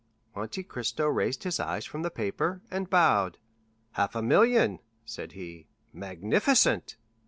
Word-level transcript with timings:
'"Monte 0.35 0.63
Cristo 0.63 1.05
raised 1.05 1.43
his 1.43 1.59
eyes 1.59 1.85
from 1.85 2.01
the 2.01 2.09
paper, 2.09 2.63
and 2.71 2.89
bowed. 2.89 3.37
"Half 3.91 4.15
a 4.15 4.23
million," 4.23 4.79
said 5.05 5.33
he, 5.33 5.67
"magnificent!" 5.93 6.95